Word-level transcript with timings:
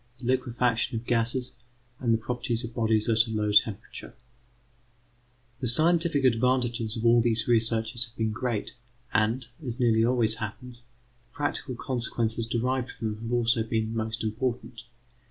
THE 0.17 0.25
LIQUEFACTION 0.33 0.97
OF 0.97 1.05
GASES, 1.05 1.51
AND 1.99 2.11
THE 2.11 2.17
PROPERTIES 2.17 2.63
OF 2.63 2.73
BODIES 2.73 3.07
AT 3.07 3.27
A 3.27 3.29
LOW 3.29 3.51
TEMPERATURE 3.51 4.15
The 5.59 5.67
scientific 5.67 6.23
advantages 6.25 6.97
of 6.97 7.05
all 7.05 7.21
these 7.21 7.47
researches 7.47 8.05
have 8.05 8.15
been 8.15 8.31
great, 8.31 8.71
and, 9.13 9.45
as 9.63 9.79
nearly 9.79 10.03
always 10.03 10.33
happens, 10.37 10.79
the 11.29 11.35
practical 11.35 11.75
consequences 11.75 12.47
derived 12.47 12.89
from 12.89 13.13
them 13.13 13.23
have 13.25 13.31
also 13.31 13.61
been 13.61 13.95
most 13.95 14.23
important. 14.23 14.81